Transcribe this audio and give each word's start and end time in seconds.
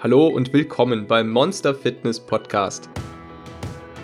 Hallo 0.00 0.28
und 0.28 0.52
willkommen 0.52 1.08
beim 1.08 1.28
Monster 1.28 1.74
Fitness 1.74 2.20
Podcast. 2.20 2.88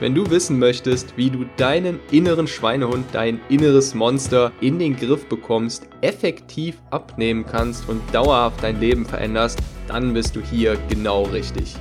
Wenn 0.00 0.12
du 0.12 0.28
wissen 0.28 0.58
möchtest, 0.58 1.16
wie 1.16 1.30
du 1.30 1.44
deinen 1.56 2.00
inneren 2.10 2.48
Schweinehund, 2.48 3.06
dein 3.12 3.40
inneres 3.48 3.94
Monster 3.94 4.50
in 4.60 4.80
den 4.80 4.96
Griff 4.96 5.28
bekommst, 5.28 5.88
effektiv 6.00 6.82
abnehmen 6.90 7.46
kannst 7.46 7.88
und 7.88 8.02
dauerhaft 8.12 8.60
dein 8.64 8.80
Leben 8.80 9.06
veränderst, 9.06 9.60
dann 9.86 10.12
bist 10.12 10.34
du 10.34 10.40
hier 10.40 10.76
genau 10.88 11.26
richtig. 11.26 11.76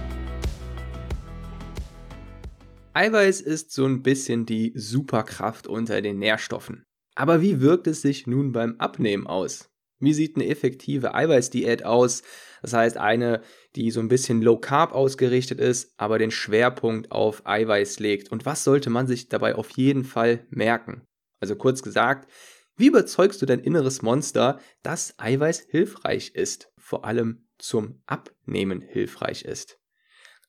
Eiweiß 2.94 3.42
ist 3.42 3.72
so 3.72 3.84
ein 3.88 4.04
bisschen 4.04 4.46
die 4.46 4.74
Superkraft 4.76 5.66
unter 5.66 6.04
den 6.04 6.20
Nährstoffen. 6.20 6.86
Aber 7.16 7.42
wie 7.42 7.62
wirkt 7.62 7.88
es 7.88 8.04
sich 8.04 8.28
nun 8.28 8.52
beim 8.52 8.76
Abnehmen 8.78 9.26
aus? 9.26 9.73
Wie 10.04 10.14
sieht 10.14 10.36
eine 10.36 10.48
effektive 10.48 11.14
Eiweißdiät 11.16 11.86
aus? 11.86 12.24
Das 12.62 12.74
heißt, 12.74 12.98
eine, 12.98 13.42
die 13.76 13.92
so 13.92 14.00
ein 14.00 14.08
bisschen 14.08 14.42
low 14.42 14.58
carb 14.58 14.94
ausgerichtet 14.94 15.60
ist, 15.60 15.94
aber 15.98 16.20
den 16.20 16.32
Schwerpunkt 16.32 17.12
auf 17.12 17.46
Eiweiß 17.46 18.00
legt. 18.00 18.32
Und 18.32 18.46
was 18.46 18.64
sollte 18.64 18.90
man 18.90 19.08
sich 19.08 19.30
dabei 19.30 19.56
auf 19.56 19.70
jeden 19.72 20.04
Fall 20.04 20.46
merken? 20.50 21.08
Also 21.40 21.56
kurz 21.56 21.84
gesagt, 21.84 22.30
wie 22.76 22.88
überzeugst 22.88 23.42
du 23.42 23.46
dein 23.46 23.60
inneres 23.60 24.02
Monster, 24.02 24.60
dass 24.82 25.18
Eiweiß 25.20 25.68
hilfreich 25.70 26.36
ist, 26.36 26.72
vor 26.78 27.06
allem 27.06 27.48
zum 27.58 28.02
Abnehmen 28.06 28.82
hilfreich 28.82 29.44
ist? 29.44 29.80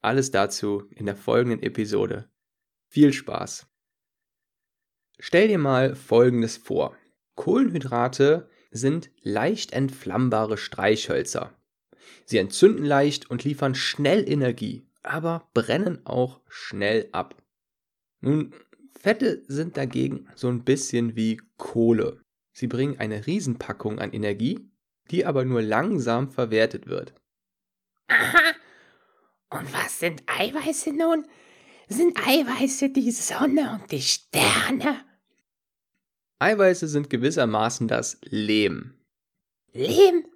Alles 0.00 0.30
dazu 0.30 0.84
in 0.90 1.06
der 1.06 1.16
folgenden 1.16 1.62
Episode. 1.62 2.30
Viel 2.88 3.12
Spaß! 3.12 3.66
Stell 5.18 5.48
dir 5.48 5.58
mal 5.58 5.94
Folgendes 5.94 6.56
vor. 6.56 6.96
Kohlenhydrate 7.36 8.48
sind 8.74 9.10
leicht 9.22 9.72
entflammbare 9.72 10.58
Streichhölzer. 10.58 11.54
Sie 12.26 12.38
entzünden 12.38 12.84
leicht 12.84 13.30
und 13.30 13.44
liefern 13.44 13.74
schnell 13.74 14.28
Energie, 14.28 14.84
aber 15.02 15.48
brennen 15.54 16.04
auch 16.04 16.40
schnell 16.48 17.08
ab. 17.12 17.40
Nun, 18.20 18.52
Fette 18.98 19.42
sind 19.46 19.76
dagegen 19.76 20.28
so 20.34 20.48
ein 20.48 20.64
bisschen 20.64 21.14
wie 21.14 21.40
Kohle. 21.56 22.20
Sie 22.52 22.66
bringen 22.66 22.98
eine 22.98 23.26
Riesenpackung 23.26 23.98
an 23.98 24.12
Energie, 24.12 24.68
die 25.10 25.24
aber 25.24 25.44
nur 25.44 25.62
langsam 25.62 26.30
verwertet 26.30 26.86
wird. 26.86 27.14
Aha. 28.08 28.38
Und 29.50 29.72
was 29.72 30.00
sind 30.00 30.22
Eiweiße 30.26 30.92
nun? 30.92 31.26
Sind 31.88 32.18
Eiweiße 32.18 32.90
die 32.90 33.10
Sonne 33.12 33.78
und 33.78 33.92
die 33.92 34.02
Sterne? 34.02 35.04
Eiweiße 36.38 36.88
sind 36.88 37.10
gewissermaßen 37.10 37.88
das 37.88 38.18
Lehm. 38.24 38.94
Lehm? 39.72 40.26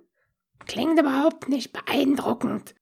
Klingt 0.66 0.98
überhaupt 1.00 1.48
nicht 1.48 1.72
beeindruckend. 1.72 2.74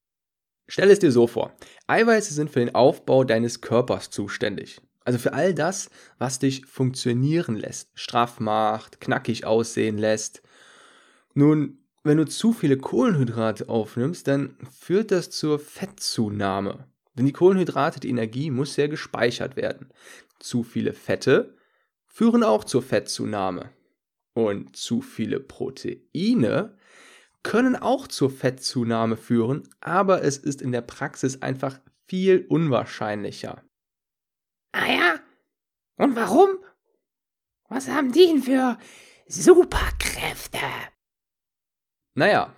Stell 0.69 0.91
es 0.91 0.99
dir 0.99 1.13
so 1.13 1.27
vor. 1.27 1.53
Eiweiße 1.87 2.35
sind 2.35 2.51
für 2.51 2.61
den 2.61 2.75
Aufbau 2.75 3.25
deines 3.25 3.61
Körpers 3.61 4.11
zuständig. 4.11 4.81
Also 5.05 5.21
für 5.21 5.33
all 5.33 5.55
das, 5.55 5.89
was 6.19 6.41
dich 6.41 6.67
funktionieren 6.67 7.55
lässt, 7.55 7.91
straff 7.95 8.41
macht, 8.41 9.01
knackig 9.01 9.47
aussehen 9.47 9.99
lässt. 9.99 10.43
Nun, 11.35 11.79
wenn 12.03 12.17
du 12.19 12.27
zu 12.27 12.53
viele 12.53 12.77
Kohlenhydrate 12.77 13.69
aufnimmst, 13.69 14.27
dann 14.27 14.57
führt 14.77 15.13
das 15.13 15.31
zur 15.31 15.61
Fettzunahme. 15.61 16.89
Denn 17.15 17.27
die 17.27 17.33
Kohlenhydrate, 17.33 18.01
die 18.01 18.11
Energie 18.11 18.51
muss 18.51 18.77
ja 18.77 18.89
gespeichert 18.89 19.57
werden. 19.57 19.91
Zu 20.41 20.65
viele 20.65 20.93
Fette 20.93 21.56
führen 22.17 22.43
auch 22.43 22.65
zur 22.65 22.83
Fettzunahme. 22.83 23.73
Und 24.33 24.75
zu 24.75 25.03
viele 25.03 25.39
Proteine 25.39 26.79
können 27.43 27.77
auch 27.77 28.09
zur 28.09 28.31
Fettzunahme 28.31 29.19
führen, 29.19 29.69
aber 29.81 30.23
es 30.23 30.39
ist 30.39 30.63
in 30.63 30.73
der 30.73 30.81
Praxis 30.81 31.43
einfach 31.43 31.79
viel 32.07 32.47
unwahrscheinlicher. 32.49 33.63
Ah 34.73 34.87
ja? 34.87 35.15
Und 35.97 36.17
warum? 36.17 36.49
Was 37.69 37.89
haben 37.89 38.13
die 38.13 38.27
denn 38.27 38.43
für 38.43 38.79
Superkräfte? 39.29 40.61
Naja, 42.15 42.57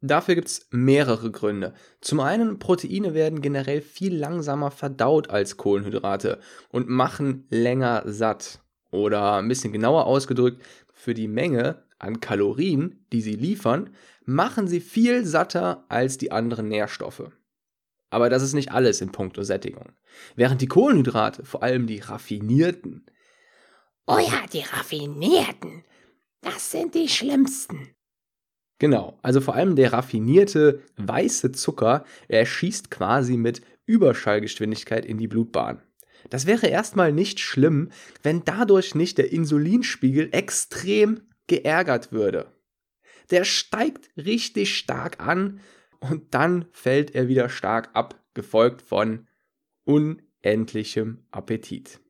dafür 0.00 0.36
gibt 0.36 0.48
es 0.48 0.68
mehrere 0.70 1.30
Gründe. 1.30 1.74
Zum 2.00 2.20
einen, 2.20 2.58
Proteine 2.58 3.12
werden 3.12 3.42
generell 3.42 3.82
viel 3.82 4.16
langsamer 4.16 4.70
verdaut 4.70 5.28
als 5.28 5.58
Kohlenhydrate 5.58 6.40
und 6.70 6.88
machen 6.88 7.46
länger 7.50 8.02
satt. 8.06 8.62
Oder 8.90 9.34
ein 9.36 9.48
bisschen 9.48 9.72
genauer 9.72 10.06
ausgedrückt, 10.06 10.62
für 10.92 11.14
die 11.14 11.28
Menge 11.28 11.82
an 11.98 12.20
Kalorien, 12.20 13.06
die 13.12 13.20
sie 13.20 13.34
liefern, 13.34 13.90
machen 14.24 14.68
sie 14.68 14.80
viel 14.80 15.24
satter 15.24 15.84
als 15.88 16.18
die 16.18 16.32
anderen 16.32 16.68
Nährstoffe. 16.68 17.30
Aber 18.10 18.30
das 18.30 18.42
ist 18.42 18.54
nicht 18.54 18.72
alles 18.72 19.00
in 19.00 19.12
puncto 19.12 19.42
Sättigung. 19.42 19.92
Während 20.36 20.60
die 20.60 20.68
Kohlenhydrate, 20.68 21.44
vor 21.44 21.62
allem 21.62 21.86
die 21.86 21.98
raffinierten, 21.98 23.06
Oh 24.08 24.18
ja, 24.18 24.46
die 24.52 24.60
raffinierten, 24.60 25.84
das 26.40 26.70
sind 26.70 26.94
die 26.94 27.08
schlimmsten. 27.08 27.88
Genau, 28.78 29.18
also 29.22 29.40
vor 29.40 29.54
allem 29.54 29.74
der 29.74 29.92
raffinierte 29.92 30.82
weiße 30.96 31.50
Zucker, 31.50 32.04
er 32.28 32.46
schießt 32.46 32.90
quasi 32.90 33.36
mit 33.36 33.62
Überschallgeschwindigkeit 33.86 35.04
in 35.04 35.18
die 35.18 35.26
Blutbahn. 35.26 35.82
Das 36.30 36.46
wäre 36.46 36.66
erstmal 36.66 37.12
nicht 37.12 37.40
schlimm, 37.40 37.90
wenn 38.22 38.44
dadurch 38.44 38.94
nicht 38.94 39.18
der 39.18 39.32
Insulinspiegel 39.32 40.28
extrem 40.32 41.28
geärgert 41.46 42.12
würde. 42.12 42.52
Der 43.30 43.44
steigt 43.44 44.10
richtig 44.16 44.76
stark 44.76 45.20
an 45.20 45.60
und 46.00 46.34
dann 46.34 46.66
fällt 46.72 47.14
er 47.14 47.28
wieder 47.28 47.48
stark 47.48 47.90
ab, 47.94 48.22
gefolgt 48.34 48.82
von 48.82 49.26
unendlichem 49.84 51.26
Appetit. 51.30 52.00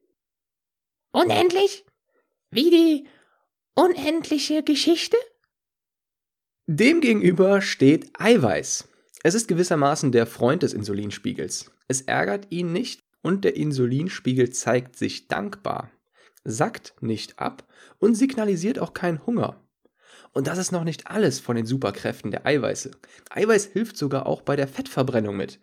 Unendlich? 1.13 1.87
Wie 2.51 2.71
die 2.71 3.09
unendliche 3.75 4.63
Geschichte? 4.63 5.17
Demgegenüber 6.67 7.63
steht 7.63 8.11
Eiweiß. 8.19 8.89
Es 9.23 9.35
ist 9.35 9.49
gewissermaßen 9.49 10.13
der 10.13 10.27
Freund 10.27 10.63
des 10.63 10.73
Insulinspiegels. 10.73 11.71
Es 11.89 12.03
ärgert 12.03 12.51
ihn 12.51 12.73
nicht, 12.73 13.06
und 13.27 13.45
der 13.45 13.57
Insulinspiegel 13.57 14.51
zeigt 14.51 14.95
sich 14.95 15.27
dankbar, 15.27 15.91
sackt 16.45 16.95
nicht 17.01 17.41
ab 17.41 17.67
und 17.99 18.15
signalisiert 18.15 18.79
auch 18.79 18.95
keinen 18.95 19.27
Hunger. 19.27 19.61
Und 20.33 20.47
das 20.47 20.59
ist 20.59 20.71
noch 20.71 20.85
nicht 20.85 21.09
alles 21.09 21.41
von 21.41 21.57
den 21.57 21.67
Superkräften 21.67 22.31
der 22.31 22.47
Eiweiße. 22.47 22.93
Eiweiß 23.31 23.65
hilft 23.65 23.97
sogar 23.97 24.27
auch 24.27 24.43
bei 24.43 24.55
der 24.55 24.69
Fettverbrennung 24.69 25.37
mit. 25.37 25.59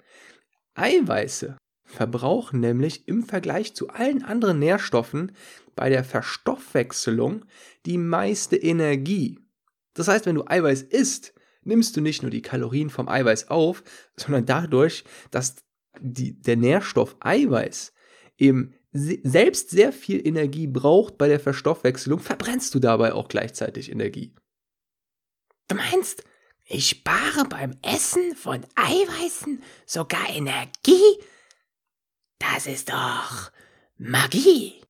Eiweiße 0.73 1.55
verbrauchen 1.85 2.59
nämlich 2.59 3.07
im 3.07 3.23
Vergleich 3.23 3.73
zu 3.73 3.87
allen 3.87 4.25
anderen 4.25 4.59
Nährstoffen 4.59 5.31
bei 5.73 5.89
der 5.89 6.03
Verstoffwechselung 6.03 7.45
die 7.85 7.97
meiste 7.97 8.57
Energie. 8.57 9.39
Das 9.93 10.09
heißt, 10.09 10.25
wenn 10.25 10.35
du 10.35 10.45
Eiweiß 10.45 10.81
isst, 10.81 11.33
nimmst 11.63 11.95
du 11.95 12.01
nicht 12.01 12.23
nur 12.23 12.31
die 12.31 12.41
Kalorien 12.41 12.89
vom 12.89 13.07
Eiweiß 13.07 13.47
auf, 13.47 13.83
sondern 14.17 14.45
dadurch, 14.45 15.05
dass 15.31 15.63
die, 15.99 16.39
der 16.39 16.57
Nährstoff 16.57 17.15
Eiweiß 17.19 17.93
eben 18.37 18.73
selbst 18.91 19.71
sehr 19.71 19.91
viel 19.91 20.25
Energie 20.25 20.67
braucht 20.67 21.17
bei 21.17 21.27
der 21.27 21.39
Verstoffwechselung, 21.39 22.19
verbrennst 22.19 22.75
du 22.75 22.79
dabei 22.79 23.13
auch 23.13 23.27
gleichzeitig 23.27 23.91
Energie. 23.91 24.35
Du 25.67 25.75
meinst, 25.75 26.23
ich 26.65 26.89
spare 26.89 27.45
beim 27.49 27.75
Essen 27.81 28.35
von 28.35 28.61
Eiweißen 28.75 29.61
sogar 29.85 30.29
Energie? 30.29 31.17
Das 32.39 32.67
ist 32.67 32.89
doch 32.89 33.51
Magie. 33.97 34.83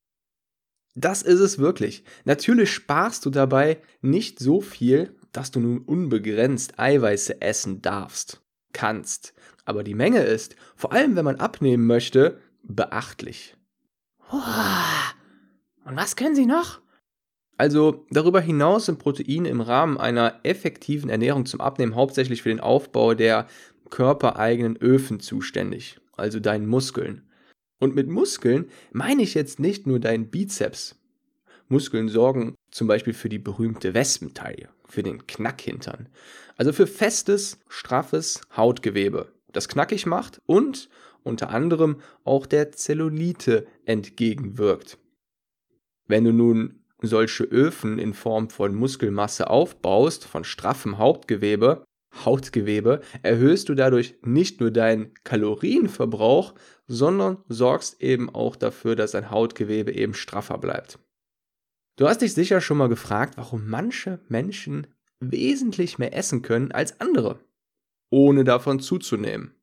Das 0.95 1.21
ist 1.21 1.39
es 1.39 1.57
wirklich. 1.57 2.03
Natürlich 2.25 2.71
sparst 2.71 3.25
du 3.25 3.29
dabei 3.29 3.81
nicht 4.01 4.39
so 4.39 4.61
viel, 4.61 5.15
dass 5.31 5.51
du 5.51 5.59
nun 5.59 5.79
unbegrenzt 5.79 6.79
Eiweiße 6.79 7.41
essen 7.41 7.81
darfst, 7.81 8.41
kannst 8.73 9.33
aber 9.65 9.83
die 9.83 9.95
Menge 9.95 10.21
ist, 10.21 10.55
vor 10.75 10.93
allem 10.93 11.15
wenn 11.15 11.25
man 11.25 11.39
abnehmen 11.39 11.85
möchte, 11.85 12.39
beachtlich. 12.63 13.55
Und 14.31 15.95
was 15.95 16.15
können 16.15 16.35
Sie 16.35 16.45
noch? 16.45 16.81
Also 17.57 18.05
darüber 18.09 18.41
hinaus 18.41 18.87
sind 18.87 18.99
Proteine 18.99 19.49
im 19.49 19.61
Rahmen 19.61 19.97
einer 19.97 20.39
effektiven 20.43 21.09
Ernährung 21.09 21.45
zum 21.45 21.61
Abnehmen 21.61 21.95
hauptsächlich 21.95 22.41
für 22.41 22.49
den 22.49 22.59
Aufbau 22.59 23.13
der 23.13 23.47
körpereigenen 23.89 24.75
Öfen 24.77 25.19
zuständig, 25.19 25.99
also 26.13 26.39
deinen 26.39 26.65
Muskeln. 26.65 27.29
Und 27.79 27.95
mit 27.95 28.07
Muskeln 28.07 28.69
meine 28.91 29.21
ich 29.21 29.33
jetzt 29.33 29.59
nicht 29.59 29.85
nur 29.85 29.99
deinen 29.99 30.29
Bizeps. 30.29 30.95
Muskeln 31.67 32.09
sorgen 32.09 32.55
zum 32.71 32.87
Beispiel 32.87 33.13
für 33.13 33.29
die 33.29 33.39
berühmte 33.39 33.93
Wespentaille, 33.93 34.69
für 34.87 35.03
den 35.03 35.27
Knackhintern, 35.27 36.09
also 36.55 36.73
für 36.73 36.87
festes, 36.87 37.59
straffes 37.67 38.41
Hautgewebe 38.55 39.32
das 39.53 39.69
knackig 39.69 40.05
macht 40.05 40.41
und 40.45 40.89
unter 41.23 41.49
anderem 41.49 42.01
auch 42.25 42.45
der 42.45 42.71
Zellulite 42.71 43.65
entgegenwirkt. 43.85 44.97
Wenn 46.05 46.25
du 46.25 46.33
nun 46.33 46.83
solche 47.01 47.43
Öfen 47.43 47.99
in 47.99 48.13
Form 48.13 48.49
von 48.49 48.75
Muskelmasse 48.75 49.49
aufbaust, 49.49 50.25
von 50.25 50.43
straffem 50.43 50.97
Hauptgewebe, 50.97 51.85
Hautgewebe, 52.25 53.01
erhöhst 53.23 53.69
du 53.69 53.75
dadurch 53.75 54.15
nicht 54.21 54.59
nur 54.59 54.71
deinen 54.71 55.13
Kalorienverbrauch, 55.23 56.53
sondern 56.85 57.43
sorgst 57.47 58.01
eben 58.01 58.29
auch 58.29 58.55
dafür, 58.55 58.95
dass 58.95 59.11
dein 59.11 59.31
Hautgewebe 59.31 59.91
eben 59.93 60.13
straffer 60.13 60.57
bleibt. 60.57 60.99
Du 61.95 62.07
hast 62.07 62.21
dich 62.21 62.33
sicher 62.33 62.61
schon 62.61 62.77
mal 62.77 62.89
gefragt, 62.89 63.37
warum 63.37 63.67
manche 63.67 64.19
Menschen 64.27 64.87
wesentlich 65.19 65.97
mehr 65.97 66.15
essen 66.15 66.41
können 66.41 66.71
als 66.71 66.99
andere, 66.99 67.39
ohne 68.13 68.43
davon 68.43 68.79
zuzunehmen. 68.79 69.55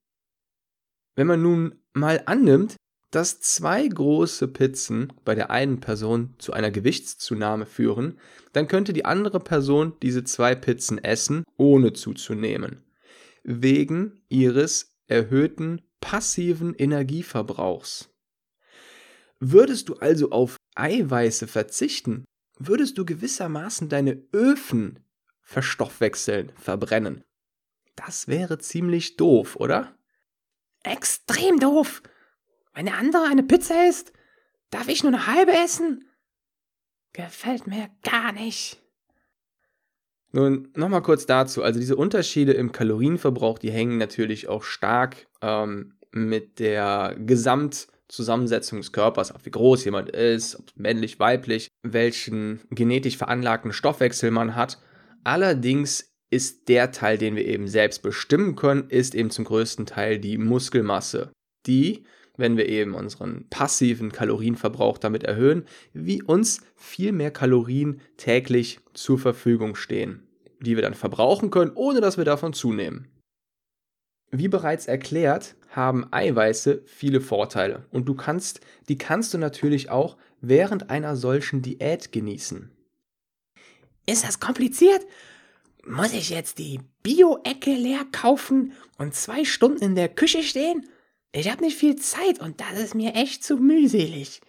Wenn 1.14 1.28
man 1.28 1.40
nun 1.40 1.76
mal 1.92 2.20
annimmt, 2.26 2.74
dass 3.12 3.40
zwei 3.40 3.86
große 3.86 4.48
Pizzen 4.48 5.12
bei 5.24 5.36
der 5.36 5.50
einen 5.50 5.78
Person 5.78 6.34
zu 6.38 6.52
einer 6.52 6.72
Gewichtszunahme 6.72 7.64
führen, 7.64 8.18
dann 8.52 8.66
könnte 8.66 8.92
die 8.92 9.04
andere 9.04 9.38
Person 9.38 9.92
diese 10.02 10.24
zwei 10.24 10.56
Pizzen 10.56 10.98
essen, 10.98 11.44
ohne 11.56 11.92
zuzunehmen, 11.92 12.82
wegen 13.44 14.22
ihres 14.28 14.96
erhöhten 15.06 15.82
passiven 16.00 16.74
Energieverbrauchs. 16.74 18.10
Würdest 19.38 19.88
du 19.88 19.94
also 19.94 20.30
auf 20.30 20.56
Eiweiße 20.74 21.46
verzichten, 21.46 22.24
würdest 22.58 22.98
du 22.98 23.04
gewissermaßen 23.04 23.88
deine 23.88 24.22
Öfen 24.32 24.98
verstoffwechseln, 25.40 26.52
verbrennen. 26.56 27.22
Das 28.06 28.28
wäre 28.28 28.58
ziemlich 28.58 29.16
doof, 29.16 29.56
oder? 29.56 29.94
Extrem 30.82 31.60
doof. 31.60 32.02
Wenn 32.72 32.86
der 32.86 32.96
andere 32.96 33.24
eine 33.24 33.42
Pizza 33.42 33.88
isst, 33.88 34.12
darf 34.70 34.88
ich 34.88 35.02
nur 35.02 35.12
eine 35.12 35.26
halbe 35.26 35.52
essen? 35.52 36.08
Gefällt 37.12 37.66
mir 37.66 37.90
gar 38.02 38.32
nicht. 38.32 38.80
Nun, 40.32 40.68
nochmal 40.74 41.02
kurz 41.02 41.26
dazu. 41.26 41.62
Also 41.62 41.78
diese 41.78 41.96
Unterschiede 41.96 42.52
im 42.52 42.72
Kalorienverbrauch, 42.72 43.58
die 43.58 43.72
hängen 43.72 43.98
natürlich 43.98 44.48
auch 44.48 44.62
stark 44.62 45.26
ähm, 45.42 45.98
mit 46.12 46.58
der 46.58 47.16
Gesamtzusammensetzung 47.18 48.78
des 48.78 48.92
Körpers 48.92 49.32
ab, 49.32 49.40
wie 49.44 49.50
groß 49.50 49.84
jemand 49.84 50.08
ist, 50.08 50.56
ob 50.58 50.64
männlich, 50.76 51.18
weiblich, 51.18 51.68
welchen 51.82 52.60
genetisch 52.70 53.18
veranlagten 53.18 53.72
Stoffwechsel 53.72 54.30
man 54.30 54.54
hat. 54.54 54.78
Allerdings 55.22 56.09
ist 56.30 56.68
der 56.68 56.92
Teil, 56.92 57.18
den 57.18 57.36
wir 57.36 57.44
eben 57.44 57.68
selbst 57.68 58.02
bestimmen 58.02 58.56
können, 58.56 58.88
ist 58.88 59.14
eben 59.14 59.30
zum 59.30 59.44
größten 59.44 59.86
Teil 59.86 60.18
die 60.18 60.38
Muskelmasse, 60.38 61.32
die 61.66 62.04
wenn 62.40 62.56
wir 62.56 62.68
eben 62.68 62.94
unseren 62.94 63.46
passiven 63.50 64.10
Kalorienverbrauch 64.10 64.98
damit 64.98 65.22
erhöhen, 65.22 65.64
wie 65.92 66.22
uns 66.22 66.62
viel 66.74 67.12
mehr 67.12 67.30
Kalorien 67.30 68.00
täglich 68.16 68.80
zur 68.94 69.18
Verfügung 69.18 69.76
stehen, 69.76 70.26
die 70.60 70.74
wir 70.74 70.82
dann 70.82 70.94
verbrauchen 70.94 71.50
können, 71.50 71.72
ohne 71.74 72.00
dass 72.00 72.16
wir 72.16 72.24
davon 72.24 72.52
zunehmen. 72.52 73.08
Wie 74.32 74.48
bereits 74.48 74.86
erklärt, 74.86 75.56
haben 75.68 76.06
Eiweiße 76.12 76.82
viele 76.86 77.20
Vorteile 77.20 77.86
und 77.90 78.08
du 78.08 78.14
kannst, 78.14 78.60
die 78.88 78.96
kannst 78.96 79.34
du 79.34 79.38
natürlich 79.38 79.90
auch 79.90 80.16
während 80.40 80.88
einer 80.88 81.16
solchen 81.16 81.62
Diät 81.62 82.10
genießen. 82.10 82.70
Ist 84.06 84.24
das 84.24 84.40
kompliziert? 84.40 85.06
Muss 85.86 86.12
ich 86.12 86.30
jetzt 86.30 86.58
die 86.58 86.80
Bio-Ecke 87.02 87.72
leer 87.72 88.04
kaufen 88.12 88.72
und 88.98 89.14
zwei 89.14 89.44
Stunden 89.44 89.82
in 89.82 89.94
der 89.94 90.08
Küche 90.08 90.42
stehen? 90.42 90.86
Ich 91.32 91.50
habe 91.50 91.62
nicht 91.62 91.78
viel 91.78 91.96
Zeit 91.96 92.40
und 92.40 92.60
das 92.60 92.78
ist 92.78 92.94
mir 92.94 93.14
echt 93.14 93.42
zu 93.44 93.56
mühselig. 93.56 94.40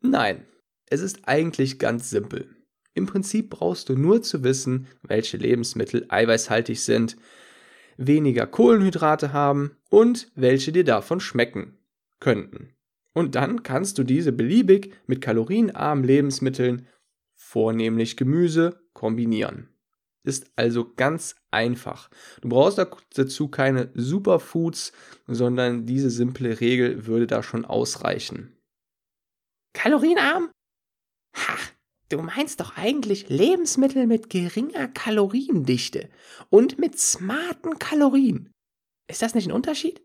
Nein, 0.00 0.46
es 0.90 1.00
ist 1.00 1.26
eigentlich 1.26 1.78
ganz 1.78 2.10
simpel. 2.10 2.54
Im 2.94 3.06
Prinzip 3.06 3.50
brauchst 3.50 3.88
du 3.88 3.94
nur 3.96 4.22
zu 4.22 4.44
wissen, 4.44 4.86
welche 5.02 5.38
Lebensmittel 5.38 6.06
eiweißhaltig 6.08 6.82
sind, 6.82 7.16
weniger 7.96 8.46
Kohlenhydrate 8.46 9.32
haben 9.32 9.76
und 9.90 10.30
welche 10.34 10.72
dir 10.72 10.84
davon 10.84 11.20
schmecken 11.20 11.78
könnten. 12.20 12.74
Und 13.14 13.34
dann 13.34 13.62
kannst 13.62 13.98
du 13.98 14.04
diese 14.04 14.32
beliebig 14.32 14.94
mit 15.06 15.20
kalorienarmen 15.20 16.04
Lebensmitteln, 16.04 16.86
vornehmlich 17.34 18.16
Gemüse, 18.16 18.80
kombinieren. 18.92 19.71
Ist 20.24 20.52
also 20.54 20.92
ganz 20.94 21.34
einfach. 21.50 22.08
Du 22.42 22.48
brauchst 22.48 22.78
dazu 23.14 23.48
keine 23.48 23.90
Superfoods, 23.94 24.92
sondern 25.26 25.84
diese 25.84 26.10
simple 26.10 26.60
Regel 26.60 27.06
würde 27.06 27.26
da 27.26 27.42
schon 27.42 27.64
ausreichen. 27.64 28.56
Kalorienarm? 29.74 30.50
Ha, 31.34 31.56
du 32.08 32.22
meinst 32.22 32.60
doch 32.60 32.76
eigentlich 32.76 33.28
Lebensmittel 33.28 34.06
mit 34.06 34.30
geringer 34.30 34.86
Kaloriendichte 34.86 36.08
und 36.50 36.78
mit 36.78 36.98
smarten 37.00 37.78
Kalorien. 37.78 38.52
Ist 39.08 39.22
das 39.22 39.34
nicht 39.34 39.48
ein 39.48 39.52
Unterschied? 39.52 40.02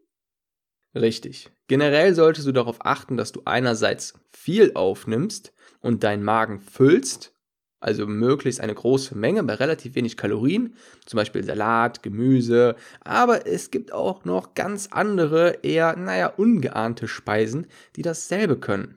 Richtig. 0.96 1.52
Generell 1.68 2.16
solltest 2.16 2.48
du 2.48 2.52
darauf 2.52 2.84
achten, 2.84 3.18
dass 3.18 3.34
du 3.34 3.42
einerseits 3.46 4.14
viel 4.32 4.72
aufnimmst 4.74 5.54
und 5.80 6.04
deinen 6.04 6.24
Magen 6.24 6.62
füllst 6.62 7.37
also 7.80 8.08
möglichst 8.08 8.60
eine 8.60 8.74
große 8.74 9.18
Menge 9.18 9.44
bei 9.44 9.54
relativ 9.54 9.96
wenig 9.96 10.18
Kalorien, 10.18 10.76
zum 11.06 11.18
Beispiel 11.18 11.44
Salat, 11.44 12.02
Gemüse, 12.02 12.76
aber 13.02 13.46
es 13.46 13.72
gibt 13.72 13.94
auch 13.94 14.26
noch 14.26 14.56
ganz 14.56 14.88
andere, 14.92 15.60
eher, 15.62 15.96
naja, 15.96 16.28
ungeahnte 16.28 17.08
Speisen, 17.08 17.68
die 17.96 18.02
dasselbe 18.02 18.58
können. 18.58 18.96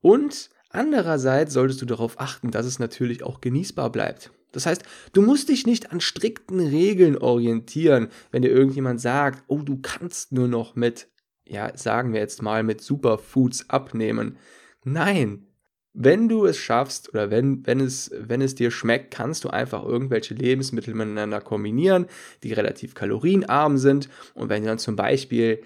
Und 0.00 0.50
andererseits 0.70 1.52
solltest 1.52 1.80
du 1.82 1.86
darauf 1.86 2.20
achten, 2.20 2.50
dass 2.50 2.66
es 2.66 2.78
natürlich 2.78 3.22
auch 3.22 3.40
genießbar 3.40 3.90
bleibt. 3.90 4.32
Das 4.52 4.66
heißt, 4.66 4.82
du 5.12 5.22
musst 5.22 5.48
dich 5.48 5.66
nicht 5.66 5.92
an 5.92 6.00
strikten 6.00 6.60
Regeln 6.60 7.18
orientieren, 7.18 8.08
wenn 8.30 8.42
dir 8.42 8.50
irgendjemand 8.50 9.00
sagt, 9.00 9.44
oh, 9.46 9.62
du 9.62 9.78
kannst 9.80 10.32
nur 10.32 10.48
noch 10.48 10.74
mit, 10.74 11.08
ja, 11.44 11.76
sagen 11.76 12.12
wir 12.12 12.20
jetzt 12.20 12.42
mal, 12.42 12.62
mit 12.62 12.80
Superfoods 12.80 13.68
abnehmen. 13.68 14.38
Nein, 14.84 15.47
wenn 15.94 16.28
du 16.28 16.46
es 16.46 16.58
schaffst 16.58 17.08
oder 17.08 17.30
wenn, 17.30 17.66
wenn, 17.66 17.80
es, 17.80 18.10
wenn 18.14 18.40
es 18.40 18.54
dir 18.54 18.70
schmeckt, 18.70 19.12
kannst 19.12 19.44
du 19.44 19.50
einfach 19.50 19.84
irgendwelche 19.84 20.34
Lebensmittel 20.34 20.94
miteinander 20.94 21.40
kombinieren, 21.40 22.06
die 22.42 22.52
relativ 22.52 22.94
kalorienarm 22.94 23.78
sind. 23.78 24.08
Und 24.34 24.48
wenn 24.48 24.62
du 24.62 24.68
dann 24.68 24.78
zum 24.78 24.96
Beispiel 24.96 25.62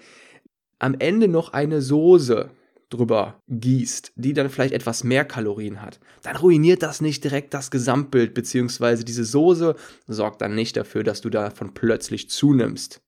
am 0.79 0.95
Ende 0.97 1.27
noch 1.27 1.53
eine 1.53 1.81
Soße 1.81 2.49
drüber 2.89 3.41
gießt, 3.47 4.13
die 4.15 4.33
dann 4.33 4.49
vielleicht 4.49 4.73
etwas 4.73 5.03
mehr 5.03 5.25
Kalorien 5.25 5.81
hat, 5.81 5.99
dann 6.21 6.35
ruiniert 6.35 6.83
das 6.83 7.01
nicht 7.01 7.23
direkt 7.23 7.53
das 7.53 7.71
Gesamtbild, 7.71 8.33
beziehungsweise 8.33 9.03
diese 9.03 9.25
Soße 9.25 9.75
sorgt 10.07 10.41
dann 10.41 10.55
nicht 10.55 10.77
dafür, 10.77 11.03
dass 11.03 11.21
du 11.21 11.29
davon 11.29 11.73
plötzlich 11.73 12.29
zunimmst. 12.29 13.01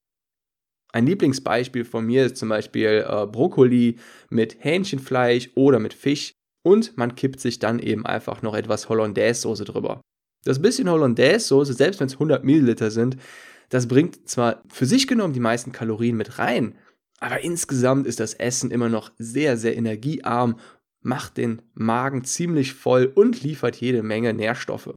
Ein 0.92 1.08
Lieblingsbeispiel 1.08 1.84
von 1.84 2.06
mir 2.06 2.26
ist 2.26 2.38
zum 2.38 2.50
Beispiel 2.50 3.06
äh, 3.08 3.26
Brokkoli 3.28 3.98
mit 4.30 4.64
Hähnchenfleisch 4.64 5.50
oder 5.56 5.80
mit 5.80 5.94
Fisch 5.94 6.36
und 6.66 6.98
man 6.98 7.16
kippt 7.16 7.40
sich 7.40 7.60
dann 7.60 7.78
eben 7.78 8.08
einfach 8.08 8.42
noch 8.42 8.56
etwas 8.56 8.90
Hollandaise-Soße 8.90 9.66
drüber. 9.66 10.02
Das 10.44 10.62
bisschen 10.62 10.90
Hollandaise-Soße, 10.90 11.74
selbst 11.74 12.00
wenn 12.00 12.08
es 12.08 12.14
100 12.14 12.44
Milliliter 12.44 12.90
sind, 12.90 13.18
das 13.70 13.88
bringt 13.88 14.28
zwar 14.28 14.64
für 14.68 14.88
sich 14.88 15.08
genommen 15.08 15.34
die 15.34 15.40
meisten 15.40 15.72
Kalorien 15.72 16.18
mit 16.18 16.40
rein, 16.40 16.76
aber 17.20 17.42
insgesamt 17.42 18.08
ist 18.08 18.20
das 18.20 18.34
Essen 18.34 18.72
immer 18.72 18.90
noch 18.90 19.12
sehr, 19.20 19.58
sehr 19.58 19.78
energiearm, 19.78 20.60
macht 21.02 21.38
den 21.38 21.62
Magen 21.76 22.24
ziemlich 22.24 22.74
voll 22.74 23.12
und 23.14 23.44
liefert 23.44 23.76
jede 23.76 24.02
Menge 24.02 24.34
Nährstoffe. 24.34 24.95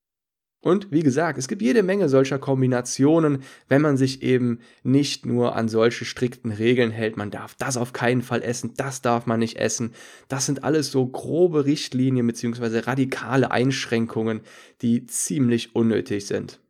Und 0.61 0.91
wie 0.91 1.03
gesagt, 1.03 1.39
es 1.39 1.47
gibt 1.47 1.63
jede 1.63 1.85
Menge 1.85 2.09
solcher 2.09 2.39
Kombinationen, 2.39 3.43
wenn 3.69 3.81
man 3.81 3.97
sich 3.97 4.23
eben 4.23 4.59
nicht 4.83 5.25
nur 5.25 5.55
an 5.55 5.69
solche 5.69 6.05
strikten 6.05 6.51
Regeln 6.51 6.91
hält, 6.91 7.17
man 7.17 7.31
darf 7.31 7.55
das 7.55 7.77
auf 7.77 7.93
keinen 7.93 8.23
Fall 8.23 8.43
essen, 8.43 8.75
das 8.77 9.01
darf 9.01 9.27
man 9.27 9.39
nicht 9.39 9.57
essen. 9.57 9.93
Das 10.27 10.47
sind 10.47 10.65
alles 10.65 10.91
so 10.91 11.07
grobe 11.07 11.65
Richtlinien 11.65 12.27
bzw. 12.27 12.81
radikale 12.81 13.53
Einschränkungen, 13.53 14.41
die 14.83 15.07
ziemlich 15.07 15.77
unnötig 15.77 16.27
sind. 16.27 16.61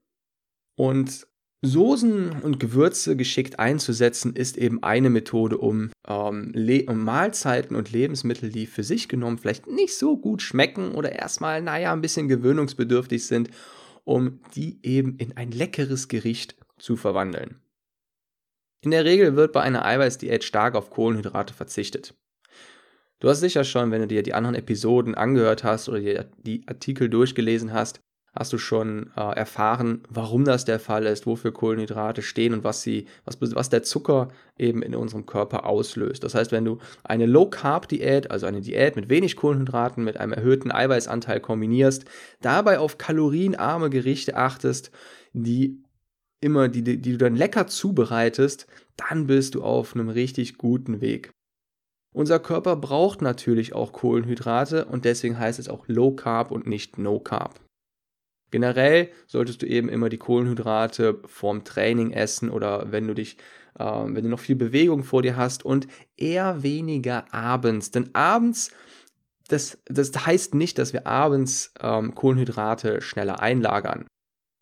Und 0.76 1.26
Soßen 1.61 2.42
und 2.42 2.61
Gewürze 2.61 3.16
geschickt 3.16 3.59
einzusetzen, 3.59 4.37
ist 4.37 4.57
eben 4.59 4.83
eine 4.85 5.11
Methode, 5.11 5.59
um, 5.59 5.90
ähm, 6.07 6.54
um, 6.87 7.04
Mahlzeiten 7.04 7.75
und 7.75 7.90
Lebensmittel, 7.90 8.50
die 8.50 8.66
für 8.66 8.85
sich 8.85 9.09
genommen 9.09 9.38
vielleicht 9.38 9.66
nicht 9.66 9.97
so 9.97 10.16
gut 10.16 10.40
schmecken 10.40 10.92
oder 10.92 11.12
erstmal, 11.12 11.61
naja, 11.61 11.92
ein 11.92 12.00
bisschen 12.00 12.28
gewöhnungsbedürftig 12.28 13.26
sind, 13.26 13.50
um 14.09 14.41
die 14.55 14.79
eben 14.83 15.19
in 15.19 15.37
ein 15.37 15.50
leckeres 15.50 16.09
Gericht 16.09 16.57
zu 16.79 16.97
verwandeln. 16.97 17.61
In 18.81 18.91
der 18.91 19.05
Regel 19.05 19.37
wird 19.37 19.53
bei 19.53 19.61
einer 19.61 19.85
Eiweißdiät 19.85 20.45
stark 20.45 20.77
auf 20.77 20.88
Kohlenhydrate 20.88 21.53
verzichtet. 21.53 22.15
Du 23.21 23.29
hast 23.29 23.41
sicher 23.41 23.65
schon, 23.65 23.91
wenn 23.91 24.00
du 24.00 24.07
dir 24.07 24.23
die 24.23 24.33
anderen 24.33 24.55
Episoden 24.55 25.15
angehört 25.15 25.62
hast 25.62 25.91
oder 25.91 26.25
die 26.25 26.67
Artikel 26.67 27.11
durchgelesen 27.11 27.75
hast, 27.75 28.00
hast 28.35 28.52
du 28.52 28.58
schon 28.58 29.11
äh, 29.16 29.37
erfahren, 29.37 30.02
warum 30.08 30.44
das 30.44 30.64
der 30.64 30.78
Fall 30.78 31.06
ist, 31.06 31.26
wofür 31.26 31.52
Kohlenhydrate 31.52 32.23
stehen 32.23 32.52
und 32.52 32.64
was 32.64 32.82
sie, 32.82 33.06
was, 33.25 33.38
was 33.40 33.68
der 33.68 33.82
Zucker 33.82 34.28
eben 34.56 34.82
in 34.82 34.94
unserem 34.94 35.26
Körper 35.26 35.66
auslöst. 35.66 36.25
Das 36.25 36.35
heißt, 36.35 36.52
wenn 36.52 36.64
du 36.64 36.78
eine 37.04 37.26
Low-Carb-Diät, 37.26 38.30
also 38.30 38.47
eine 38.47 38.61
Diät 38.61 38.97
mit 38.97 39.08
wenig 39.08 39.37
Kohlenhydraten, 39.37 40.04
mit 40.04 40.18
einem 40.18 40.32
erhöhten 40.32 40.70
Eiweißanteil 40.70 41.40
kombinierst, 41.40 42.04
dabei 42.40 42.78
auf 42.78 42.99
kalorienarme 42.99 43.90
Gerichte 43.90 44.37
achtest, 44.37 44.90
die 45.32 45.82
immer, 46.40 46.68
die, 46.68 46.82
die 46.82 47.12
du 47.12 47.18
dann 47.18 47.37
lecker 47.37 47.66
zubereitest, 47.66 48.66
dann 48.97 49.26
bist 49.26 49.54
du 49.54 49.62
auf 49.62 49.94
einem 49.94 50.08
richtig 50.08 50.58
guten 50.58 51.00
Weg. 51.00 51.30
Unser 52.14 52.38
Körper 52.38 52.76
braucht 52.76 53.23
natürlich 53.23 53.75
auch 53.75 53.92
Kohlenhydrate 53.92 54.87
und 54.87 55.04
deswegen 55.04 55.38
heißt 55.38 55.58
es 55.58 55.68
auch 55.68 55.87
Low 55.88 56.12
Carb 56.12 56.50
und 56.50 56.66
nicht 56.66 56.99
No 56.99 57.20
Carb. 57.20 57.61
Generell 58.50 59.11
solltest 59.26 59.62
du 59.62 59.67
eben 59.67 59.88
immer 59.88 60.09
die 60.09 60.19
Kohlenhydrate 60.19 61.21
vorm 61.26 61.64
Training 61.64 62.12
essen 62.12 62.50
oder 62.50 62.90
wenn 62.90 63.07
du 63.07 63.14
dich, 63.14 63.37
äh, 63.78 63.85
wenn 63.85 64.25
du 64.25 64.31
noch 64.31 64.40
viel 64.40 64.57
Bewegung 64.57 65.05
vor 65.05 65.23
dir 65.23 65.37
hast 65.37 65.64
und 65.64 65.87
eher 66.17 66.62
weniger 66.62 67.33
abends. 67.33 67.90
Denn 67.90 68.14
abends, 68.14 68.71
das, 69.49 69.78
das 69.87 70.12
heißt 70.26 70.55
nicht, 70.55 70.78
dass 70.78 70.93
wir 70.93 71.07
abends 71.07 71.73
ähm, 71.81 72.14
Kohlenhydrate 72.14 73.02
schneller 73.02 73.40
einlagern. 73.40 74.07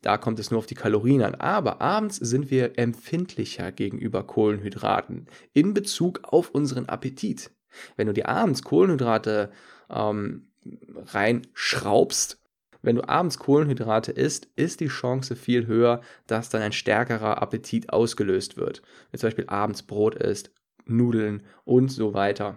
Da 0.03 0.19
kommt 0.19 0.39
es 0.39 0.51
nur 0.51 0.59
auf 0.59 0.67
die 0.67 0.75
Kalorien 0.75 1.23
an. 1.23 1.35
Aber 1.35 1.81
abends 1.81 2.17
sind 2.17 2.51
wir 2.51 2.79
empfindlicher 2.79 3.73
gegenüber 3.73 4.25
Kohlenhydraten 4.25 5.27
in 5.53 5.75
Bezug 5.75 6.21
auf 6.23 6.51
unseren 6.51 6.89
Appetit. 6.89 7.51
Wenn 7.97 8.07
du 8.07 8.13
dir 8.13 8.29
abends 8.29 8.63
Kohlenhydrate 8.63 9.51
ähm, 9.91 10.49
reinschraubst, 10.95 12.41
wenn 12.83 12.97
du 12.97 13.09
abends 13.09 13.39
Kohlenhydrate 13.39 14.13
isst, 14.13 14.49
ist 14.57 14.81
die 14.81 14.89
Chance 14.89 15.37
viel 15.37 15.67
höher, 15.67 16.01
dass 16.27 16.51
dann 16.51 16.63
ein 16.63 16.73
stärkerer 16.73 17.43
Appetit 17.43 17.91
ausgelöst 17.91 18.57
wird. 18.57 18.83
Wenn 19.11 19.13
du 19.13 19.19
zum 19.19 19.27
Beispiel 19.29 19.49
abends 19.49 19.83
Brot 19.83 20.15
isst, 20.15 20.51
Nudeln 20.87 21.43
und 21.65 21.91
so 21.91 22.15
weiter. 22.15 22.57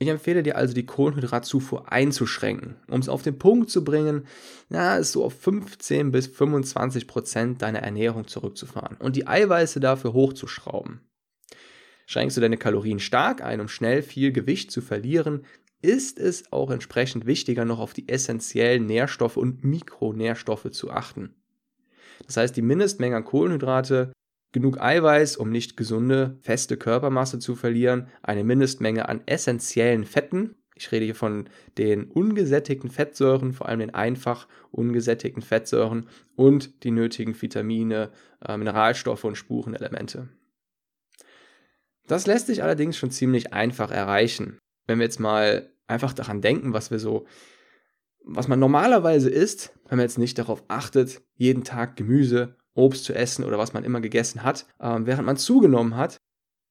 Ich 0.00 0.08
empfehle 0.08 0.44
dir 0.44 0.56
also, 0.56 0.74
die 0.74 0.86
Kohlenhydratzufuhr 0.86 1.90
einzuschränken. 1.90 2.76
Um 2.88 3.00
es 3.00 3.08
auf 3.08 3.22
den 3.22 3.38
Punkt 3.38 3.68
zu 3.68 3.82
bringen, 3.82 4.26
na, 4.68 4.96
ist 4.96 5.10
so 5.10 5.24
auf 5.24 5.40
15 5.40 6.12
bis 6.12 6.28
25 6.28 7.08
Prozent 7.08 7.62
deiner 7.62 7.80
Ernährung 7.80 8.28
zurückzufahren 8.28 8.96
und 8.98 9.16
die 9.16 9.26
Eiweiße 9.26 9.80
dafür 9.80 10.12
hochzuschrauben. 10.12 11.00
Schränkst 12.06 12.36
du 12.36 12.40
deine 12.40 12.56
Kalorien 12.56 13.00
stark 13.00 13.42
ein, 13.42 13.60
um 13.60 13.68
schnell 13.68 14.02
viel 14.02 14.32
Gewicht 14.32 14.70
zu 14.70 14.80
verlieren, 14.80 15.44
ist 15.82 16.18
es 16.18 16.52
auch 16.52 16.70
entsprechend 16.70 17.26
wichtiger, 17.26 17.64
noch 17.64 17.78
auf 17.78 17.92
die 17.92 18.08
essentiellen 18.08 18.86
Nährstoffe 18.86 19.36
und 19.36 19.64
Mikronährstoffe 19.64 20.70
zu 20.70 20.90
achten. 20.90 21.34
Das 22.26 22.36
heißt, 22.36 22.56
die 22.56 22.62
Mindestmenge 22.62 23.16
an 23.16 23.24
Kohlenhydrate 23.24 24.12
genug 24.52 24.80
Eiweiß, 24.80 25.36
um 25.36 25.50
nicht 25.50 25.76
gesunde, 25.76 26.38
feste 26.40 26.76
Körpermasse 26.76 27.38
zu 27.38 27.54
verlieren, 27.54 28.08
eine 28.22 28.44
Mindestmenge 28.44 29.08
an 29.08 29.22
essentiellen 29.26 30.04
Fetten. 30.04 30.56
Ich 30.74 30.90
rede 30.92 31.04
hier 31.04 31.14
von 31.14 31.48
den 31.76 32.04
ungesättigten 32.04 32.90
Fettsäuren, 32.90 33.52
vor 33.52 33.68
allem 33.68 33.80
den 33.80 33.94
einfach 33.94 34.48
ungesättigten 34.70 35.42
Fettsäuren 35.42 36.08
und 36.36 36.84
die 36.84 36.92
nötigen 36.92 37.40
Vitamine, 37.40 38.10
äh, 38.44 38.56
Mineralstoffe 38.56 39.24
und 39.24 39.36
Spurenelemente. 39.36 40.28
Das 42.06 42.26
lässt 42.26 42.46
sich 42.46 42.62
allerdings 42.62 42.96
schon 42.96 43.10
ziemlich 43.10 43.52
einfach 43.52 43.90
erreichen. 43.90 44.58
Wenn 44.88 44.98
wir 44.98 45.04
jetzt 45.04 45.20
mal 45.20 45.70
einfach 45.86 46.12
daran 46.12 46.40
denken, 46.40 46.72
was 46.72 46.90
wir 46.90 46.98
so, 46.98 47.26
was 48.24 48.48
man 48.48 48.58
normalerweise 48.58 49.30
isst, 49.30 49.72
wenn 49.88 49.98
man 49.98 50.04
jetzt 50.04 50.18
nicht 50.18 50.36
darauf 50.38 50.64
achtet, 50.66 51.22
jeden 51.36 51.62
Tag 51.62 51.94
Gemüse, 51.96 52.56
Obst 52.74 53.04
zu 53.04 53.14
essen 53.14 53.44
oder 53.44 53.58
was 53.58 53.72
man 53.72 53.84
immer 53.84 54.00
gegessen 54.00 54.42
hat, 54.42 54.66
ähm, 54.80 55.06
während 55.06 55.26
man 55.26 55.36
zugenommen 55.36 55.94
hat, 55.96 56.16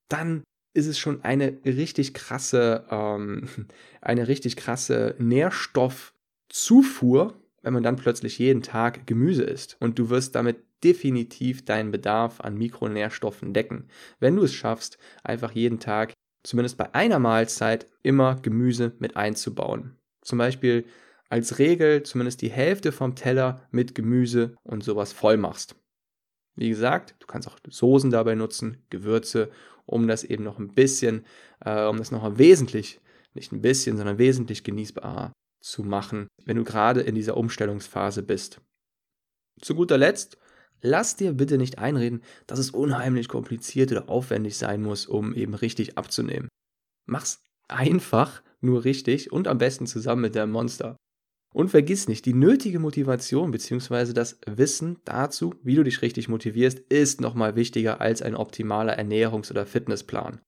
dann 0.10 0.44
ist 0.74 0.88
es 0.88 1.00
schon 1.00 1.24
eine 1.24 1.58
richtig 1.66 2.14
krasse, 2.14 2.86
ähm, 2.90 3.48
eine 4.02 4.28
richtig 4.28 4.58
krasse 4.58 5.16
Nährstoffzufuhr, 5.20 7.42
wenn 7.62 7.74
man 7.74 7.84
dann 7.84 7.98
plötzlich 7.98 8.40
jeden 8.40 8.62
Tag 8.62 9.08
Gemüse 9.08 9.44
isst. 9.44 9.78
Und 9.80 10.00
du 10.00 10.10
wirst 10.10 10.36
damit 10.36 10.58
definitiv 10.84 11.66
deinen 11.66 11.92
Bedarf 11.92 12.42
an 12.42 12.58
Mikronährstoffen 12.58 13.54
decken. 13.54 13.88
Wenn 14.20 14.36
du 14.36 14.44
es 14.44 14.54
schaffst, 14.54 14.98
einfach 15.24 15.52
jeden 15.52 15.80
Tag, 15.80 16.14
zumindest 16.44 16.78
bei 16.78 16.94
einer 16.94 17.20
Mahlzeit, 17.20 17.88
immer 18.04 18.36
Gemüse 18.36 18.94
mit 19.00 19.16
einzubauen. 19.16 19.98
Zum 20.22 20.38
Beispiel 20.38 20.86
als 21.30 21.60
Regel 21.60 22.04
zumindest 22.04 22.42
die 22.42 22.50
Hälfte 22.50 22.92
vom 22.92 23.16
Teller 23.16 23.68
mit 23.72 23.96
Gemüse 23.96 24.56
und 24.64 24.84
sowas 24.84 25.14
voll 25.14 25.38
machst. 25.38 25.76
Wie 26.56 26.70
gesagt, 26.70 27.16
du 27.20 27.28
kannst 27.28 27.48
auch 27.48 27.60
Soßen 27.68 28.10
dabei 28.10 28.36
nutzen, 28.36 28.84
Gewürze, 28.90 29.52
um 29.86 30.08
das 30.08 30.24
eben 30.24 30.44
noch 30.44 30.58
ein 30.58 30.74
bisschen, 30.74 31.26
äh, 31.64 31.86
um 31.86 31.98
das 31.98 32.12
noch 32.12 32.38
wesentlich, 32.38 33.00
nicht 33.34 33.52
ein 33.52 33.62
bisschen, 33.62 33.98
sondern 33.98 34.18
wesentlich 34.18 34.64
genießbarer 34.64 35.32
zu 35.62 35.84
machen, 35.84 36.28
wenn 36.46 36.58
du 36.58 36.64
gerade 36.64 37.02
in 37.02 37.16
dieser 37.16 37.38
Umstellungsphase 37.38 38.24
bist. 38.24 38.62
Zu 39.62 39.76
guter 39.76 39.98
Letzt, 39.98 40.38
lass 40.82 41.16
dir 41.16 41.34
bitte 41.34 41.58
nicht 41.58 41.80
einreden, 41.80 42.22
dass 42.46 42.60
es 42.60 42.72
unheimlich 42.72 43.28
kompliziert 43.28 43.92
oder 43.92 44.10
aufwendig 44.10 44.58
sein 44.58 44.82
muss, 44.82 45.06
um 45.06 45.34
eben 45.34 45.54
richtig 45.54 45.98
abzunehmen. 45.98 46.48
Mach's 47.06 47.42
einfach, 47.68 48.42
nur 48.62 48.84
richtig 48.84 49.32
und 49.32 49.48
am 49.48 49.58
besten 49.58 49.88
zusammen 49.88 50.24
mit 50.24 50.36
der 50.36 50.48
Monster. 50.48 50.98
Und 51.54 51.70
vergiss 51.70 52.08
nicht, 52.08 52.26
die 52.26 52.34
nötige 52.34 52.80
Motivation 52.80 53.52
bzw. 53.52 54.14
das 54.14 54.40
Wissen 54.46 54.98
dazu, 55.06 55.56
wie 55.64 55.76
du 55.76 55.84
dich 55.84 56.02
richtig 56.02 56.28
motivierst, 56.28 56.80
ist 56.80 57.22
nochmal 57.22 57.56
wichtiger 57.56 58.02
als 58.02 58.22
ein 58.22 58.36
optimaler 58.36 59.00
Ernährungs- 59.00 59.50
oder 59.50 59.66
Fitnessplan. 59.66 60.42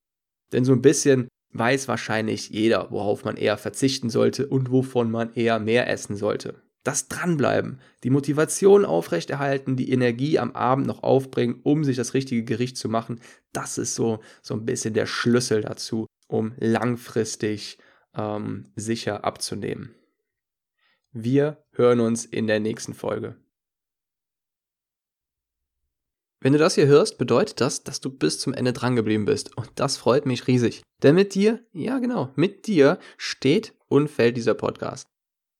Denn 0.51 0.65
so 0.65 0.73
ein 0.73 0.81
bisschen 0.81 1.27
weiß 1.53 1.87
wahrscheinlich 1.87 2.49
jeder, 2.49 2.91
worauf 2.91 3.23
man 3.23 3.37
eher 3.37 3.57
verzichten 3.57 4.09
sollte 4.09 4.47
und 4.47 4.71
wovon 4.71 5.09
man 5.09 5.33
eher 5.33 5.59
mehr 5.59 5.89
essen 5.89 6.15
sollte. 6.15 6.61
Das 6.89 7.07
Dranbleiben, 7.07 7.79
die 8.03 8.09
Motivation 8.09 8.83
aufrechterhalten, 8.83 9.75
die 9.75 9.91
Energie 9.91 10.39
am 10.39 10.53
Abend 10.53 10.87
noch 10.87 11.03
aufbringen, 11.03 11.59
um 11.61 11.83
sich 11.83 11.95
das 11.95 12.15
richtige 12.15 12.43
Gericht 12.43 12.77
zu 12.77 12.89
machen, 12.89 13.21
das 13.53 13.77
ist 13.77 13.93
so, 13.93 14.21
so 14.41 14.55
ein 14.55 14.65
bisschen 14.65 14.95
der 14.95 15.05
Schlüssel 15.05 15.61
dazu, 15.61 16.07
um 16.27 16.55
langfristig 16.57 17.77
ähm, 18.15 18.71
sicher 18.75 19.23
abzunehmen. 19.23 19.93
Wir 21.11 21.63
hören 21.73 21.99
uns 21.99 22.25
in 22.25 22.47
der 22.47 22.59
nächsten 22.59 22.95
Folge. 22.95 23.35
Wenn 26.39 26.53
du 26.53 26.57
das 26.57 26.73
hier 26.73 26.87
hörst, 26.87 27.19
bedeutet 27.19 27.61
das, 27.61 27.83
dass 27.83 28.01
du 28.01 28.09
bis 28.09 28.39
zum 28.39 28.55
Ende 28.55 28.73
drangeblieben 28.73 29.27
bist. 29.27 29.55
Und 29.55 29.69
das 29.75 29.97
freut 29.97 30.25
mich 30.25 30.47
riesig. 30.47 30.81
Denn 31.03 31.13
mit 31.13 31.35
dir, 31.35 31.63
ja 31.71 31.99
genau, 31.99 32.33
mit 32.35 32.65
dir 32.65 32.97
steht 33.19 33.75
und 33.89 34.09
fällt 34.09 34.37
dieser 34.37 34.55
Podcast. 34.55 35.05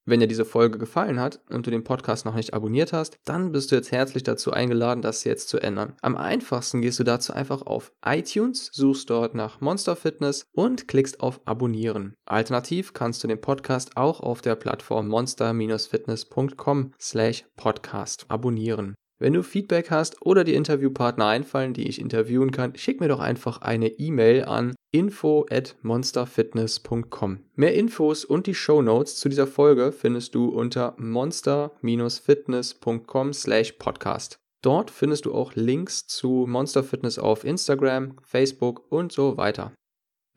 Wenn 0.10 0.20
dir 0.22 0.28
diese 0.28 0.44
Folge 0.44 0.80
gefallen 0.80 1.20
hat 1.20 1.40
und 1.50 1.68
du 1.68 1.72
den 1.72 1.84
Podcast 1.84 2.26
noch 2.26 2.34
nicht 2.34 2.56
abonniert 2.56 2.94
hast, 2.94 3.20
dann 3.26 3.52
bist 3.52 3.72
du 3.72 3.76
jetzt 3.76 3.92
herzlich 3.92 4.24
dazu 4.24 4.52
eingeladen, 4.52 5.04
das 5.04 5.24
jetzt 5.24 5.50
zu 5.50 5.60
ändern. 5.60 5.94
Am 6.02 6.18
einfachsten 6.18 6.82
gehst 6.82 6.98
du 6.98 7.04
dazu 7.04 7.32
einfach 7.32 7.62
auf 7.62 7.92
iTunes, 8.04 8.72
suchst 8.74 9.08
dort 9.12 9.36
nach 9.36 9.62
Monster 9.62 9.96
Fitness 9.96 10.48
und 10.52 10.88
klickst 10.88 11.20
auf 11.20 11.42
Abonnieren. 11.46 12.16
Alternativ 12.26 12.94
kannst 12.94 13.24
du 13.24 13.28
den 13.28 13.40
Podcast 13.40 13.98
auch 13.98 14.20
auf 14.20 14.42
der 14.42 14.56
Plattform 14.56 15.08
monster-fitness.com 15.10 16.94
slash 17.00 17.46
podcast 17.56 18.26
abonnieren. 18.30 18.96
Wenn 19.22 19.34
du 19.34 19.44
Feedback 19.44 19.92
hast 19.92 20.22
oder 20.22 20.46
die 20.46 20.54
Interviewpartner 20.54 21.28
einfallen, 21.28 21.74
die 21.74 21.90
ich 21.90 22.00
interviewen 22.00 22.52
kann, 22.52 22.78
schick 22.78 23.02
mir 23.02 23.10
doch 23.10 23.20
einfach 23.20 23.62
eine 23.62 23.88
E-Mail 23.88 24.46
an 24.46 24.76
info 24.92 25.46
at 25.52 25.76
monsterfitness.com. 25.82 27.40
Mehr 27.56 27.76
Infos 27.76 28.24
und 28.24 28.48
die 28.48 28.56
Show 28.56 28.82
Notes 28.82 29.18
zu 29.18 29.28
dieser 29.28 29.46
Folge 29.46 29.92
findest 29.92 30.36
du 30.36 30.48
unter 30.48 30.96
monster-fitness.com 30.98 33.34
slash 33.34 33.74
podcast. 33.74 34.40
Dort 34.62 34.90
findest 34.90 35.26
du 35.26 35.34
auch 35.34 35.54
Links 35.54 36.08
zu 36.08 36.46
Monster 36.48 36.86
Fitness 36.86 37.20
auf 37.20 37.44
Instagram, 37.44 38.16
Facebook 38.22 38.90
und 38.90 39.12
so 39.12 39.36
weiter. 39.36 39.74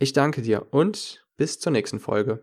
Ich 0.01 0.13
danke 0.13 0.43
dir 0.43 0.67
und 0.73 1.25
bis 1.37 1.61
zur 1.61 1.71
nächsten 1.71 2.01
Folge. 2.01 2.41